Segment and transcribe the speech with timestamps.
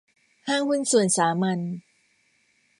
[0.47, 1.59] ห้างหุ้นส่วนสามัญ